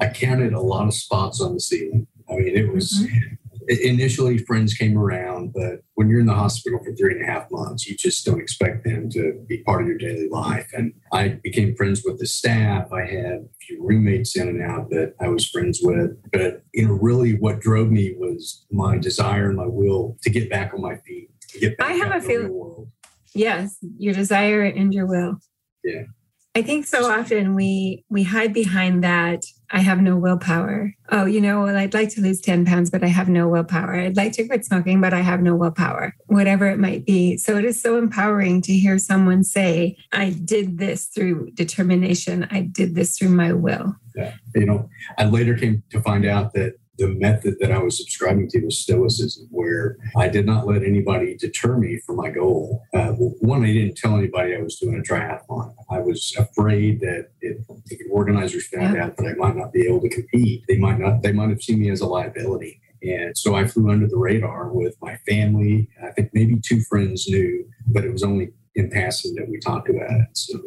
I 0.00 0.08
counted 0.12 0.52
a 0.52 0.60
lot 0.60 0.88
of 0.88 0.94
spots 0.94 1.40
on 1.40 1.54
the 1.54 1.60
ceiling. 1.60 2.08
I 2.30 2.34
mean, 2.36 2.56
it 2.56 2.72
was 2.72 2.92
mm-hmm. 2.92 3.34
initially 3.68 4.38
friends 4.38 4.74
came 4.74 4.96
around, 4.96 5.52
but 5.52 5.82
when 5.94 6.08
you're 6.08 6.20
in 6.20 6.26
the 6.26 6.34
hospital 6.34 6.80
for 6.84 6.94
three 6.94 7.14
and 7.14 7.22
a 7.22 7.30
half 7.30 7.50
months, 7.50 7.86
you 7.86 7.96
just 7.96 8.24
don't 8.24 8.40
expect 8.40 8.84
them 8.84 9.10
to 9.10 9.44
be 9.46 9.62
part 9.64 9.82
of 9.82 9.88
your 9.88 9.98
daily 9.98 10.28
life. 10.28 10.68
And 10.74 10.92
I 11.12 11.40
became 11.42 11.76
friends 11.76 12.02
with 12.04 12.18
the 12.18 12.26
staff. 12.26 12.92
I 12.92 13.02
had 13.02 13.24
a 13.24 13.48
few 13.60 13.84
roommates 13.86 14.36
in 14.36 14.48
and 14.48 14.62
out 14.62 14.90
that 14.90 15.14
I 15.20 15.28
was 15.28 15.48
friends 15.48 15.80
with. 15.82 16.16
But, 16.32 16.62
you 16.72 16.86
know, 16.86 16.94
really 16.94 17.36
what 17.36 17.60
drove 17.60 17.90
me 17.90 18.14
was 18.16 18.64
my 18.70 18.98
desire 18.98 19.48
and 19.48 19.56
my 19.56 19.66
will 19.66 20.16
to 20.22 20.30
get 20.30 20.50
back 20.50 20.74
on 20.74 20.80
my 20.80 20.96
feet, 21.06 21.30
to 21.50 21.60
get 21.60 21.76
back 21.76 21.90
I 21.90 21.92
have 21.94 22.14
a 22.14 22.20
feeling. 22.20 22.90
Yes, 23.34 23.78
your 23.98 24.14
desire 24.14 24.62
and 24.62 24.94
your 24.94 25.06
will. 25.06 25.38
Yeah. 25.82 26.04
I 26.54 26.62
think 26.62 26.86
so 26.86 27.10
often 27.10 27.54
we 27.54 28.04
we 28.08 28.22
hide 28.22 28.54
behind 28.54 29.02
that 29.02 29.44
I 29.70 29.80
have 29.80 30.00
no 30.00 30.16
willpower. 30.16 30.94
Oh, 31.10 31.26
you 31.26 31.40
know, 31.40 31.62
well, 31.62 31.76
I'd 31.76 31.94
like 31.94 32.10
to 32.10 32.20
lose 32.20 32.40
10 32.40 32.64
pounds, 32.64 32.90
but 32.90 33.02
I 33.02 33.08
have 33.08 33.28
no 33.28 33.48
willpower. 33.48 33.94
I'd 33.94 34.16
like 34.16 34.32
to 34.34 34.46
quit 34.46 34.64
smoking, 34.64 35.00
but 35.00 35.14
I 35.14 35.20
have 35.20 35.42
no 35.42 35.54
willpower, 35.54 36.14
whatever 36.26 36.66
it 36.66 36.78
might 36.78 37.04
be. 37.04 37.36
So 37.36 37.56
it 37.56 37.64
is 37.64 37.80
so 37.80 37.98
empowering 37.98 38.62
to 38.62 38.72
hear 38.72 38.98
someone 38.98 39.44
say, 39.44 39.96
I 40.12 40.30
did 40.30 40.78
this 40.78 41.06
through 41.06 41.50
determination. 41.52 42.46
I 42.50 42.62
did 42.62 42.94
this 42.94 43.18
through 43.18 43.30
my 43.30 43.52
will. 43.52 43.96
Yeah. 44.14 44.34
You 44.54 44.66
know, 44.66 44.88
I 45.18 45.24
later 45.24 45.56
came 45.56 45.82
to 45.90 46.00
find 46.00 46.24
out 46.24 46.52
that 46.54 46.74
the 46.98 47.08
method 47.08 47.56
that 47.60 47.72
I 47.72 47.78
was 47.78 47.98
subscribing 47.98 48.48
to 48.50 48.64
was 48.64 48.78
Stoicism, 48.78 49.48
where 49.50 49.96
I 50.16 50.28
did 50.28 50.46
not 50.46 50.66
let 50.66 50.82
anybody 50.82 51.36
deter 51.36 51.76
me 51.76 51.98
from 52.06 52.16
my 52.16 52.30
goal. 52.30 52.82
Uh, 52.94 53.08
one, 53.08 53.64
I 53.64 53.72
didn't 53.72 53.96
tell 53.96 54.16
anybody 54.16 54.54
I 54.54 54.60
was 54.60 54.76
doing 54.78 54.98
a 54.98 55.02
triathlon. 55.02 55.74
I 55.90 55.98
was 55.98 56.34
afraid 56.38 57.00
that 57.00 57.30
if, 57.40 57.58
if 57.86 58.00
organizers 58.10 58.66
found 58.68 58.96
yeah. 58.96 59.06
out 59.06 59.16
that 59.16 59.26
I 59.26 59.34
might 59.34 59.56
not 59.56 59.72
be 59.72 59.86
able 59.86 60.00
to 60.00 60.08
compete, 60.08 60.64
they 60.68 60.78
might 60.78 60.98
not, 60.98 61.22
they 61.22 61.32
might 61.32 61.50
have 61.50 61.62
seen 61.62 61.80
me 61.80 61.90
as 61.90 62.00
a 62.00 62.06
liability. 62.06 62.80
And 63.02 63.36
so 63.36 63.54
I 63.54 63.66
flew 63.66 63.90
under 63.90 64.06
the 64.06 64.16
radar 64.16 64.72
with 64.72 64.96
my 65.02 65.16
family. 65.28 65.88
I 66.02 66.10
think 66.12 66.30
maybe 66.32 66.58
two 66.64 66.80
friends 66.82 67.28
knew, 67.28 67.68
but 67.86 68.04
it 68.04 68.10
was 68.10 68.22
only 68.22 68.52
in 68.74 68.90
passing 68.90 69.34
that 69.34 69.48
we 69.48 69.58
talked 69.60 69.90
about 69.90 70.10
it. 70.10 70.28
So 70.32 70.58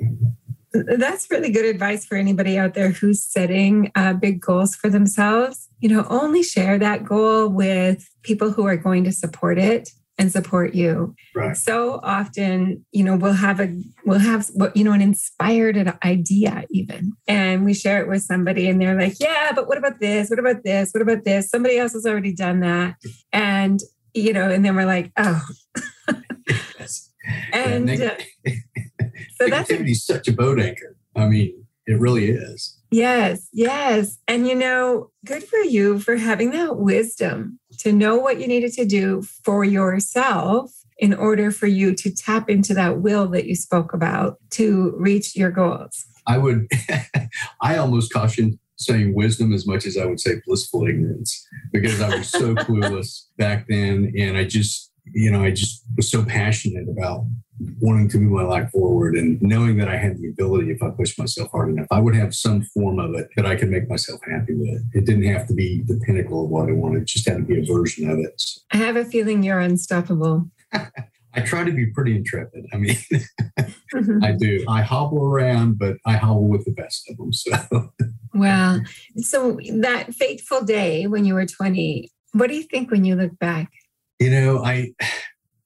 that's 0.98 1.30
really 1.32 1.52
good 1.52 1.66
advice 1.66 2.06
for 2.06 2.16
anybody 2.16 2.58
out 2.58 2.74
there 2.74 2.92
who's 2.92 3.24
setting 3.24 3.92
uh, 3.96 4.14
big 4.14 4.40
goals 4.40 4.76
for 4.76 4.90
themselves. 4.90 5.68
You 5.80 5.90
know, 5.90 6.06
only 6.10 6.44
share 6.44 6.78
that 6.78 7.06
goal 7.06 7.50
with 7.50 8.08
people 8.24 8.52
who 8.52 8.66
are 8.66 8.78
going 8.78 9.04
to 9.06 9.12
support 9.12 9.58
it 9.58 9.90
and 10.18 10.32
support 10.32 10.74
you. 10.74 11.16
Right. 11.36 11.56
So 11.56 12.00
often, 12.04 12.86
you 12.92 13.04
know, 13.04 13.16
we'll 13.16 13.34
have 13.34 13.60
a 13.60 13.76
we'll 14.06 14.20
have 14.20 14.48
what 14.54 14.76
you 14.76 14.84
know 14.84 14.94
an 14.94 15.02
inspired 15.02 15.94
idea 16.04 16.66
even, 16.72 17.14
and 17.28 17.66
we 17.66 17.74
share 17.74 18.02
it 18.02 18.08
with 18.08 18.24
somebody, 18.24 18.68
and 18.68 18.82
they're 18.82 19.00
like, 19.00 19.16
"Yeah, 19.20 19.52
but 19.54 19.68
what 19.68 19.78
about 19.78 20.00
this? 20.00 20.30
What 20.30 20.40
about 20.40 20.64
this? 20.64 20.92
What 20.92 21.02
about 21.02 21.24
this? 21.24 21.50
Somebody 21.50 21.78
else 21.78 21.94
has 21.94 22.06
already 22.06 22.34
done 22.34 22.62
that," 22.62 22.96
and 23.32 23.80
you 24.14 24.34
know, 24.34 24.50
and 24.50 24.66
then 24.66 24.76
we're 24.76 24.86
like, 24.86 25.12
"Oh." 25.18 25.46
yes. 26.80 27.12
And 27.52 27.90
uh, 27.90 28.16
so 29.40 29.48
that's 29.50 29.70
a, 29.70 29.94
such 29.94 30.28
a 30.28 30.34
boat 30.34 30.60
anchor. 30.60 30.96
I 31.16 31.28
mean, 31.28 31.66
it 31.86 32.00
really 32.00 32.30
is. 32.30 32.77
Yes, 32.90 33.50
yes. 33.52 34.18
And 34.28 34.48
you 34.48 34.56
know, 34.56 35.12
good 35.26 35.44
for 35.44 35.58
you 35.60 36.00
for 36.00 36.16
having 36.16 36.52
that 36.52 36.78
wisdom 36.78 37.60
to 37.80 37.92
know 37.92 38.18
what 38.18 38.40
you 38.40 38.48
needed 38.48 38.74
to 38.74 38.86
do 38.86 39.24
for 39.44 39.64
yourself 39.64 40.72
in 40.98 41.14
order 41.14 41.52
for 41.52 41.68
you 41.68 41.94
to 41.94 42.12
tap 42.12 42.50
into 42.50 42.74
that 42.74 43.02
will 43.02 43.28
that 43.28 43.46
you 43.46 43.56
spoke 43.56 43.94
about 43.94 44.38
to 44.52 44.96
reach 44.98 45.36
your 45.36 45.52
goals. 45.52 46.06
I 46.26 46.38
would, 46.38 46.68
I 47.62 47.78
almost 47.78 48.12
caution 48.12 48.60
saying 48.78 49.16
wisdom 49.16 49.54
as 49.54 49.66
much 49.66 49.86
as 49.86 49.98
I 49.98 50.06
would 50.06 50.20
say 50.20 50.42
blissful 50.46 50.88
ignorance 50.88 51.48
because 51.72 52.02
I 52.02 52.16
was 52.16 52.30
so 52.30 52.56
clueless 52.56 53.26
back 53.38 53.66
then. 53.68 54.14
And 54.18 54.38
I 54.38 54.46
just, 54.46 54.87
you 55.14 55.32
know, 55.32 55.44
I 55.44 55.52
just 55.52 55.84
was 55.96 56.10
so 56.10 56.24
passionate 56.24 56.88
about 56.90 57.26
wanting 57.80 58.08
to 58.10 58.18
move 58.20 58.32
my 58.32 58.44
life 58.44 58.70
forward 58.72 59.16
and 59.16 59.42
knowing 59.42 59.78
that 59.78 59.88
I 59.88 59.98
had 59.98 60.18
the 60.20 60.30
ability, 60.30 60.72
if 60.72 60.84
I 60.84 60.90
pushed 60.92 61.18
myself 61.18 61.50
hard 61.52 61.70
enough, 61.70 61.88
I 61.90 62.00
would 62.00 62.16
have 62.16 62.36
some 62.36 62.62
form 62.62 63.00
of 63.00 63.16
it 63.16 63.30
that 63.36 63.46
I 63.46 63.56
could 63.56 63.70
make 63.70 63.90
myself 63.90 64.20
happy 64.30 64.54
with. 64.54 64.84
It 64.94 65.06
didn't 65.06 65.26
have 65.26 65.48
to 65.48 65.54
be 65.54 65.84
the 65.88 66.00
pinnacle 66.06 66.46
of 66.46 66.52
what 66.52 66.70
I 66.70 66.74
wanted, 66.74 67.04
it 67.04 67.08
just 67.08 67.28
had 67.28 67.38
to 67.38 67.44
be 67.44 67.60
a 67.60 67.66
version 67.66 68.10
of 68.10 68.20
it. 68.20 68.42
I 68.72 68.78
have 68.78 68.96
a 68.96 69.06
feeling 69.06 69.44
you're 69.44 69.60
unstoppable. 69.60 70.50
I 71.38 71.42
try 71.42 71.64
to 71.64 71.72
be 71.72 71.86
pretty 71.88 72.16
intrepid. 72.16 72.66
I 72.74 72.78
mean, 72.78 72.98
I 74.24 74.32
do. 74.32 74.66
I 74.68 74.82
hobble 74.82 75.24
around, 75.24 75.78
but 75.78 75.98
I 76.06 76.14
hobble 76.14 76.48
with 76.48 76.66
the 76.66 76.72
best 76.72 77.10
of 77.10 77.18
them. 77.18 77.32
So, 77.32 77.92
well, 78.34 78.82
so 79.18 79.60
that 79.82 80.14
fateful 80.14 80.64
day 80.64 81.08
when 81.08 81.26
you 81.26 81.36
were 81.36 81.46
20, 81.46 82.12
what 82.34 82.48
do 82.48 82.56
you 82.56 82.64
think 82.64 82.92
when 82.92 83.06
you 83.06 83.16
look 83.16 83.38
back? 83.40 83.70
You 84.20 84.32
know, 84.32 84.64
I 84.64 84.94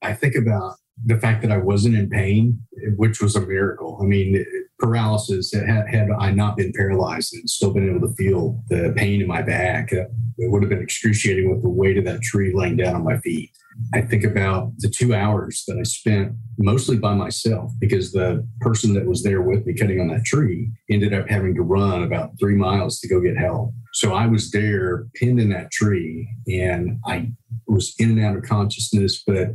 I 0.02 0.14
think 0.14 0.36
about 0.36 0.76
the 1.06 1.18
fact 1.18 1.42
that 1.42 1.52
I 1.52 1.58
wasn't 1.58 1.96
in 1.96 2.10
pain, 2.10 2.62
which 2.96 3.22
was 3.22 3.36
a 3.36 3.42
miracle. 3.42 4.00
I 4.02 4.06
mean, 4.06 4.46
paralysis, 4.80 5.54
had, 5.54 5.88
had 5.88 6.10
I 6.20 6.32
not 6.32 6.58
been 6.58 6.74
paralyzed 6.74 7.34
and 7.34 7.50
still 7.50 7.74
been 7.74 7.90
able 7.90 8.08
to 8.08 8.14
feel 8.16 8.62
the 8.70 8.94
pain 8.96 9.22
in 9.22 9.28
my 9.28 9.42
back, 9.42 9.92
it 9.92 10.10
would 10.38 10.64
have 10.64 10.70
been 10.70 10.82
excruciating 10.82 11.50
with 11.50 11.62
the 11.64 11.70
weight 11.70 11.98
of 11.98 12.06
that 12.06 12.22
tree 12.22 12.54
laying 12.54 12.78
down 12.78 12.96
on 12.96 13.04
my 13.04 13.18
feet. 13.20 13.52
I 13.94 14.02
think 14.02 14.24
about 14.24 14.72
the 14.78 14.90
two 14.90 15.14
hours 15.14 15.64
that 15.68 15.78
I 15.78 15.84
spent 15.84 16.34
mostly 16.58 16.98
by 16.98 17.14
myself 17.14 17.72
because 17.80 18.12
the 18.12 18.48
person 18.60 18.94
that 18.94 19.06
was 19.06 19.24
there 19.24 19.42
with 19.42 19.66
me 19.66 19.74
cutting 19.74 20.00
on 20.00 20.08
that 20.10 20.26
tree 20.26 20.72
ended 20.90 21.14
up 21.14 21.28
having 21.30 21.56
to 21.56 21.62
run 21.62 22.04
about 22.04 22.32
three 22.40 22.56
miles 22.56 23.00
to 23.00 23.08
go 23.08 23.20
get 23.20 23.38
help. 23.38 23.74
So 23.94 24.14
I 24.14 24.28
was 24.28 24.52
there 24.52 25.08
pinned 25.16 25.40
in 25.40 25.50
that 25.50 25.72
tree 25.72 26.30
and 26.48 27.00
I 27.06 27.32
was 27.68 27.94
in 28.00 28.12
and 28.12 28.24
out 28.24 28.38
of 28.38 28.44
consciousness, 28.44 29.24
but 29.26 29.50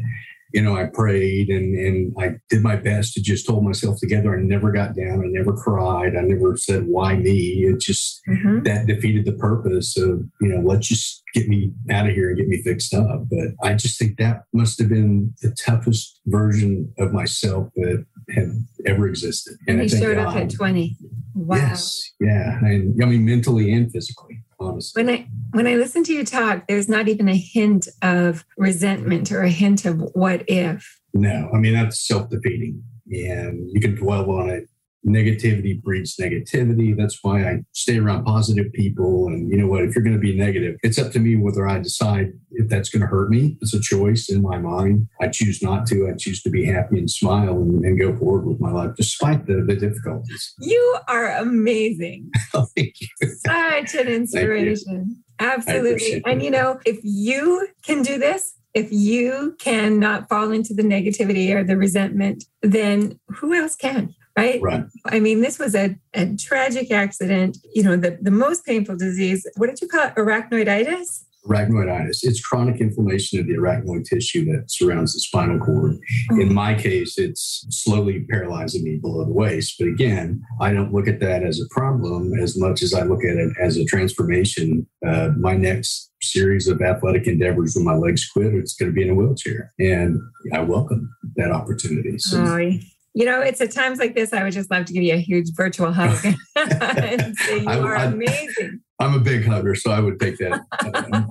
you 0.52 0.62
know, 0.62 0.76
I 0.76 0.86
prayed 0.86 1.48
and, 1.48 1.76
and 1.76 2.14
I 2.18 2.36
did 2.48 2.62
my 2.62 2.76
best 2.76 3.14
to 3.14 3.22
just 3.22 3.48
hold 3.48 3.64
myself 3.64 3.98
together. 3.98 4.36
I 4.36 4.40
never 4.40 4.70
got 4.70 4.94
down. 4.94 5.20
I 5.20 5.26
never 5.26 5.52
cried. 5.52 6.16
I 6.16 6.22
never 6.22 6.56
said, 6.56 6.86
why 6.86 7.16
me? 7.16 7.64
It 7.64 7.80
just, 7.80 8.20
mm-hmm. 8.28 8.62
that 8.62 8.86
defeated 8.86 9.24
the 9.24 9.32
purpose 9.32 9.96
of, 9.98 10.22
you 10.40 10.48
know, 10.48 10.60
let's 10.60 10.86
just 10.88 11.22
get 11.34 11.48
me 11.48 11.72
out 11.90 12.08
of 12.08 12.14
here 12.14 12.28
and 12.28 12.38
get 12.38 12.48
me 12.48 12.62
fixed 12.62 12.94
up. 12.94 13.28
But 13.28 13.48
I 13.62 13.74
just 13.74 13.98
think 13.98 14.18
that 14.18 14.44
must 14.52 14.78
have 14.78 14.88
been 14.88 15.34
the 15.42 15.50
toughest 15.52 16.20
version 16.26 16.92
of 16.98 17.12
myself 17.12 17.68
that 17.76 18.06
had 18.34 18.52
ever 18.86 19.08
existed. 19.08 19.56
And, 19.66 19.80
and 19.80 19.90
you 19.90 19.98
showed 19.98 20.16
God, 20.16 20.28
up 20.28 20.36
at 20.36 20.50
20. 20.50 20.96
Wow. 21.34 21.56
Yes. 21.56 22.12
Yeah. 22.20 22.58
And 22.60 23.02
I 23.02 23.06
mean, 23.06 23.24
mentally 23.24 23.72
and 23.72 23.90
physically 23.90 24.42
honestly. 24.58 25.02
When 25.02 25.14
I 25.14 25.28
when 25.52 25.66
I 25.66 25.74
listen 25.74 26.04
to 26.04 26.12
you 26.12 26.24
talk, 26.24 26.66
there's 26.68 26.88
not 26.88 27.08
even 27.08 27.28
a 27.28 27.36
hint 27.36 27.88
of 28.02 28.44
resentment 28.56 29.32
or 29.32 29.42
a 29.42 29.50
hint 29.50 29.84
of 29.84 30.00
what 30.14 30.44
if. 30.48 31.00
No, 31.14 31.50
I 31.54 31.58
mean 31.58 31.74
that's 31.74 32.06
self-defeating. 32.06 32.82
And 33.10 33.70
you 33.72 33.80
can 33.80 33.94
dwell 33.94 34.30
on 34.30 34.50
it 34.50 34.68
negativity 35.06 35.80
breeds 35.80 36.16
negativity. 36.16 36.96
That's 36.96 37.18
why 37.22 37.44
I 37.44 37.58
stay 37.72 37.98
around 37.98 38.24
positive 38.24 38.72
people. 38.72 39.28
And 39.28 39.50
you 39.50 39.56
know 39.56 39.68
what? 39.68 39.84
If 39.84 39.94
you're 39.94 40.04
going 40.04 40.16
to 40.16 40.20
be 40.20 40.36
negative, 40.36 40.76
it's 40.82 40.98
up 40.98 41.12
to 41.12 41.18
me 41.18 41.36
whether 41.36 41.66
I 41.66 41.78
decide 41.78 42.32
if 42.52 42.68
that's 42.68 42.88
going 42.88 43.02
to 43.02 43.06
hurt 43.06 43.30
me. 43.30 43.56
It's 43.60 43.74
a 43.74 43.80
choice 43.80 44.28
in 44.28 44.42
my 44.42 44.58
mind. 44.58 45.06
I 45.20 45.28
choose 45.28 45.62
not 45.62 45.86
to. 45.88 46.08
I 46.08 46.16
choose 46.16 46.42
to 46.42 46.50
be 46.50 46.64
happy 46.64 46.98
and 46.98 47.10
smile 47.10 47.54
and, 47.54 47.84
and 47.84 47.98
go 47.98 48.16
forward 48.16 48.46
with 48.46 48.60
my 48.60 48.70
life 48.70 48.90
despite 48.96 49.46
the, 49.46 49.64
the 49.66 49.76
difficulties. 49.76 50.54
You 50.58 50.98
are 51.08 51.36
amazing. 51.36 52.30
oh, 52.54 52.66
thank 52.76 52.94
you. 53.00 53.08
Such 53.46 53.94
an 53.94 54.08
inspiration. 54.08 55.22
Absolutely. 55.38 56.22
And 56.26 56.42
you 56.42 56.50
know, 56.50 56.80
if 56.84 56.98
you 57.02 57.68
can 57.84 58.02
do 58.02 58.18
this, 58.18 58.54
if 58.74 58.92
you 58.92 59.56
cannot 59.58 60.28
fall 60.28 60.50
into 60.50 60.74
the 60.74 60.82
negativity 60.82 61.54
or 61.54 61.64
the 61.64 61.76
resentment, 61.76 62.44
then 62.62 63.18
who 63.28 63.54
else 63.54 63.74
can? 63.74 64.14
Right? 64.36 64.60
Right. 64.62 64.84
I 65.06 65.20
mean, 65.20 65.40
this 65.40 65.58
was 65.58 65.74
a, 65.74 65.96
a 66.14 66.36
tragic 66.36 66.90
accident. 66.90 67.58
You 67.74 67.82
know, 67.82 67.96
the, 67.96 68.18
the 68.20 68.30
most 68.30 68.64
painful 68.64 68.96
disease, 68.96 69.46
what 69.56 69.68
did 69.68 69.80
you 69.80 69.88
call 69.88 70.08
it? 70.08 70.14
Arachnoiditis? 70.14 71.24
Arachnoiditis. 71.46 72.18
It's 72.22 72.40
chronic 72.40 72.80
inflammation 72.80 73.38
of 73.38 73.46
the 73.46 73.54
arachnoid 73.54 74.04
tissue 74.04 74.44
that 74.46 74.70
surrounds 74.70 75.14
the 75.14 75.20
spinal 75.20 75.58
cord. 75.58 75.96
Oh. 76.32 76.40
In 76.40 76.52
my 76.52 76.74
case, 76.74 77.18
it's 77.18 77.64
slowly 77.70 78.26
paralyzing 78.28 78.82
me 78.82 78.96
below 78.96 79.24
the 79.24 79.32
waist. 79.32 79.76
But 79.78 79.88
again, 79.88 80.42
I 80.60 80.72
don't 80.72 80.92
look 80.92 81.06
at 81.06 81.20
that 81.20 81.44
as 81.44 81.60
a 81.60 81.68
problem 81.72 82.34
as 82.34 82.58
much 82.58 82.82
as 82.82 82.92
I 82.92 83.02
look 83.02 83.24
at 83.24 83.36
it 83.36 83.52
as 83.60 83.76
a 83.76 83.84
transformation. 83.84 84.86
Uh, 85.06 85.30
my 85.38 85.56
next 85.56 86.10
series 86.20 86.66
of 86.66 86.82
athletic 86.82 87.28
endeavors 87.28 87.76
when 87.76 87.84
my 87.84 87.94
legs 87.94 88.28
quit, 88.28 88.54
it's 88.54 88.74
going 88.74 88.90
to 88.90 88.94
be 88.94 89.02
in 89.02 89.10
a 89.10 89.14
wheelchair. 89.14 89.72
And 89.78 90.18
I 90.52 90.60
welcome 90.60 91.14
that 91.36 91.52
opportunity. 91.52 92.18
So, 92.18 92.42
oh, 92.42 92.70
you 93.16 93.24
know, 93.24 93.40
it's 93.40 93.62
at 93.62 93.70
times 93.70 93.98
like 93.98 94.14
this, 94.14 94.34
I 94.34 94.44
would 94.44 94.52
just 94.52 94.70
love 94.70 94.84
to 94.84 94.92
give 94.92 95.02
you 95.02 95.14
a 95.14 95.18
huge 95.18 95.54
virtual 95.54 95.90
hug 95.90 96.22
and 96.54 97.34
say 97.34 97.60
you 97.60 97.66
I, 97.66 97.78
are 97.78 97.94
amazing. 97.94 98.82
I'm 99.00 99.14
a 99.14 99.18
big 99.18 99.46
hugger, 99.46 99.74
so 99.74 99.90
I 99.90 100.00
would 100.00 100.20
take 100.20 100.36
that. 100.36 100.60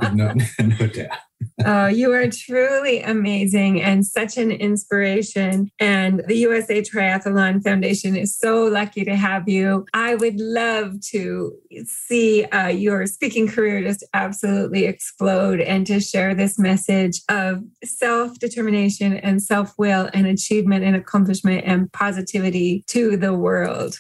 Uh, 0.02 0.10
no, 0.16 0.34
no 0.66 0.88
doubt. 0.88 1.20
Oh, 1.66 1.88
you 1.88 2.12
are 2.14 2.30
truly 2.30 3.02
amazing 3.02 3.82
and 3.82 4.06
such 4.06 4.38
an 4.38 4.52
inspiration. 4.52 5.70
And 5.80 6.24
the 6.28 6.38
USA 6.38 6.82
Triathlon 6.82 7.64
Foundation 7.64 8.16
is 8.16 8.38
so 8.38 8.66
lucky 8.66 9.06
to 9.06 9.16
have 9.16 9.48
you. 9.48 9.86
I 9.94 10.16
would 10.16 10.40
love 10.40 11.02
to 11.12 11.54
see 11.86 12.46
uh, 12.46 12.68
your 12.68 13.06
speaking 13.06 13.48
career 13.48 13.82
just 13.82 14.04
absolutely 14.14 14.86
explode 14.86 15.60
and 15.62 15.86
to 15.88 16.00
share 16.00 16.36
this 16.36 16.60
message 16.60 17.22
of 17.30 17.64
self 17.84 18.38
determination 18.40 19.18
and 19.18 19.42
self 19.42 19.74
will 19.78 20.10
and 20.14 20.28
achievement 20.28 20.84
and 20.84 20.96
accomplishment 20.96 21.64
and 21.66 21.92
positivity 21.92 22.84
to 22.88 23.18
the 23.18 23.34
world. 23.34 23.98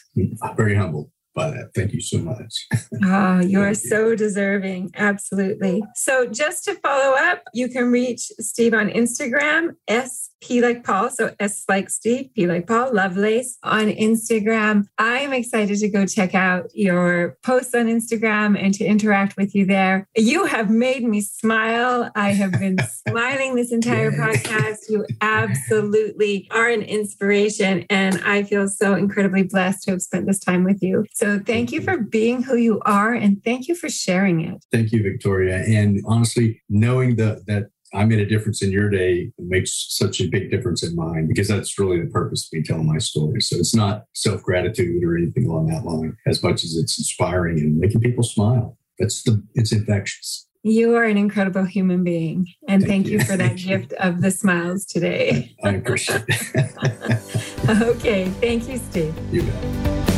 Very 0.56 0.76
humbled 0.76 1.10
by 1.36 1.52
that. 1.52 1.72
Thank 1.76 1.94
you 1.94 2.02
so 2.02 2.18
much. 2.20 2.68
oh, 3.04 3.42
you 3.42 3.62
are 3.62 3.74
so 3.74 4.16
deserving. 4.16 4.92
Absolutely. 4.96 5.84
So, 5.96 6.26
just 6.26 6.64
to 6.66 6.76
follow 6.76 7.16
up, 7.16 7.44
you 7.54 7.68
can 7.68 7.92
reach 7.92 8.32
Steve 8.40 8.74
on 8.74 8.90
Instagram, 8.90 9.76
S 9.88 10.32
P 10.42 10.62
like 10.62 10.84
Paul. 10.84 11.10
So, 11.10 11.36
S 11.40 11.64
like 11.68 11.90
Steve, 11.90 12.30
P 12.36 12.48
like 12.48 12.68
Paul, 12.68 12.94
Lovelace 12.94 13.58
on 13.64 13.88
Instagram. 13.88 14.86
I'm 14.98 15.34
excited 15.34 15.78
to 15.80 15.90
go 15.90 16.06
check 16.06 16.34
out 16.34 16.70
your 16.74 17.38
posts 17.44 17.76
on 17.76 17.88
Instagram 17.88 18.58
and 18.58 18.74
to 18.76 18.86
interact 18.86 19.36
with 19.38 19.54
you 19.54 19.66
there. 19.66 20.08
You 20.16 20.46
have 20.46 20.70
made 20.70 21.04
me 21.04 21.22
smile. 21.22 22.12
I 22.16 22.32
have 22.32 22.54
been 22.54 22.78
smiling 23.10 23.56
this 23.56 23.72
entire 23.74 24.12
podcast. 24.12 24.90
You 24.90 25.06
absolutely 25.22 26.48
are 26.52 26.70
an 26.70 26.82
inspiration. 26.82 27.86
And 27.90 28.22
I 28.24 28.44
feel 28.44 28.70
so 28.70 28.96
incredibly 28.96 29.44
blessed 29.44 29.84
to 29.84 29.92
have 29.92 30.02
spent 30.02 30.28
this 30.28 30.40
time 30.40 30.64
with 30.64 30.82
you. 30.82 31.06
So, 31.14 31.25
so 31.26 31.40
thank 31.40 31.72
you 31.72 31.82
for 31.82 31.98
being 31.98 32.44
who 32.44 32.56
you 32.56 32.80
are 32.86 33.14
and 33.14 33.44
thank 33.44 33.68
you 33.68 33.74
for 33.74 33.90
sharing 33.90 34.42
it. 34.42 34.64
Thank 34.72 34.92
you, 34.92 35.02
Victoria. 35.02 35.58
And 35.58 36.00
honestly, 36.06 36.62
knowing 36.70 37.16
the, 37.16 37.44
that 37.48 37.70
I 37.96 38.06
made 38.06 38.20
a 38.20 38.28
difference 38.28 38.62
in 38.62 38.72
your 38.72 38.90
day 38.92 39.32
makes 39.40 39.88
such 39.90 40.22
a 40.22 40.28
big 40.28 40.52
difference 40.52 40.84
in 40.84 40.96
mine 40.96 41.28
because 41.28 41.48
that's 41.48 41.80
really 41.80 42.00
the 42.00 42.12
purpose 42.12 42.48
of 42.48 42.58
me 42.58 42.64
telling 42.64 42.86
my 42.86 43.00
story. 43.00 43.42
So 43.42 43.58
it's 43.58 43.74
not 43.74 44.04
self 44.14 44.44
gratitude 44.44 45.04
or 45.04 45.18
anything 45.18 45.48
along 45.48 45.68
that 45.68 45.84
line 45.84 46.16
as 46.28 46.44
much 46.44 46.64
as 46.64 46.76
it's 46.76 47.00
inspiring 47.00 47.58
and 47.58 47.78
making 47.78 48.02
people 48.02 48.24
smile. 48.24 48.78
That's 49.00 49.24
the, 49.24 49.44
it's 49.56 49.72
infectious. 49.72 50.48
You 50.62 50.96
are 50.96 51.04
an 51.06 51.18
incredible 51.18 51.66
human 51.66 52.04
being. 52.04 52.48
And 52.68 52.82
thank, 52.82 52.92
thank 52.92 53.08
you. 53.08 53.20
you. 53.20 53.26
for 53.26 53.38
that 53.38 53.56
gift 53.56 53.94
of 53.94 54.22
the 54.22 54.32
smiles 54.32 54.86
today. 54.86 55.56
I 55.64 55.72
appreciate 55.72 56.24
it. 56.28 57.82
okay. 57.82 58.30
Thank 58.30 58.68
you, 58.68 58.78
Steve. 58.78 59.16
You 59.32 59.44
bet. 59.44 60.15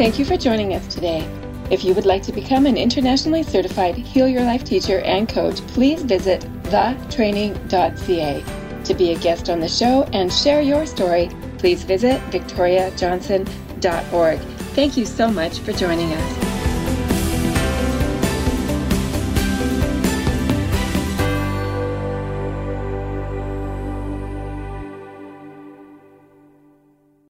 Thank 0.00 0.16
you 0.18 0.24
for 0.24 0.38
joining 0.38 0.74
us 0.74 0.86
today. 0.86 1.28
If 1.70 1.84
you 1.84 1.92
would 1.92 2.06
like 2.06 2.22
to 2.22 2.32
become 2.32 2.64
an 2.64 2.78
internationally 2.78 3.42
certified 3.42 3.96
Heal 3.96 4.26
Your 4.26 4.44
Life 4.44 4.64
teacher 4.64 5.00
and 5.00 5.28
coach, 5.28 5.60
please 5.66 6.00
visit 6.00 6.40
thetraining.ca. 6.62 8.44
To 8.84 8.94
be 8.94 9.12
a 9.12 9.18
guest 9.18 9.50
on 9.50 9.60
the 9.60 9.68
show 9.68 10.04
and 10.14 10.32
share 10.32 10.62
your 10.62 10.86
story, 10.86 11.28
please 11.58 11.82
visit 11.82 12.18
victoriajohnson.org. 12.30 14.38
Thank 14.38 14.96
you 14.96 15.04
so 15.04 15.30
much 15.30 15.58
for 15.58 15.74
joining 15.74 16.14
us. 16.14 16.59